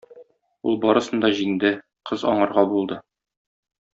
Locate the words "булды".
2.75-3.01